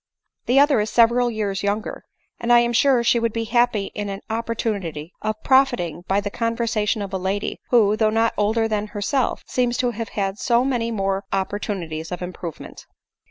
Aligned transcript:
The 0.47 0.59
other 0.59 0.79
is 0.79 0.89
several 0.89 1.29
years 1.29 1.61
younger; 1.61 2.03
and 2.39 2.51
I 2.51 2.57
am 2.61 2.73
sure 2.73 3.03
she 3.03 3.19
would 3.19 3.31
be 3.31 3.43
happy 3.43 3.91
in 3.93 4.09
an 4.09 4.21
opportunity 4.31 5.13
of 5.21 5.43
profit 5.43 5.79
ing 5.79 6.01
by 6.07 6.21
the 6.21 6.31
conversation 6.31 7.03
of 7.03 7.13
a 7.13 7.19
lady, 7.19 7.59
who, 7.69 7.95
though 7.95 8.09
not 8.09 8.33
older 8.35 8.67
than 8.67 8.87
herself, 8.87 9.43
seems 9.45 9.77
to 9.77 9.91
have 9.91 10.09
had 10.09 10.39
so 10.39 10.65
many 10.65 10.89
more 10.89 11.23
oppor 11.31 11.59
tunities 11.59 12.11
of 12.11 12.23
improvement." 12.23 12.87